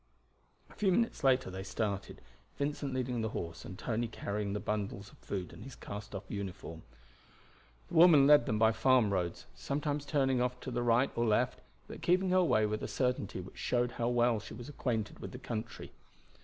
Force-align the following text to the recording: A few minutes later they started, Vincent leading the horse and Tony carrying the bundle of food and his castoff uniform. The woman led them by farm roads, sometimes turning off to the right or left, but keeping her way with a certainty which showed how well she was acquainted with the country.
A 0.67 0.73
few 0.73 0.91
minutes 0.91 1.23
later 1.23 1.51
they 1.51 1.61
started, 1.61 2.21
Vincent 2.57 2.91
leading 2.91 3.21
the 3.21 3.29
horse 3.37 3.63
and 3.63 3.77
Tony 3.77 4.07
carrying 4.07 4.53
the 4.53 4.59
bundle 4.59 4.97
of 4.97 5.15
food 5.21 5.53
and 5.53 5.63
his 5.63 5.75
castoff 5.75 6.23
uniform. 6.27 6.81
The 7.87 7.93
woman 7.93 8.25
led 8.25 8.47
them 8.47 8.57
by 8.57 8.71
farm 8.71 9.13
roads, 9.13 9.45
sometimes 9.53 10.03
turning 10.07 10.41
off 10.41 10.59
to 10.61 10.71
the 10.71 10.81
right 10.81 11.11
or 11.15 11.27
left, 11.27 11.59
but 11.87 12.01
keeping 12.01 12.31
her 12.31 12.43
way 12.43 12.65
with 12.65 12.81
a 12.81 12.87
certainty 12.87 13.41
which 13.41 13.59
showed 13.59 13.91
how 13.91 14.07
well 14.09 14.39
she 14.39 14.55
was 14.55 14.67
acquainted 14.67 15.19
with 15.19 15.33
the 15.33 15.37
country. 15.37 15.91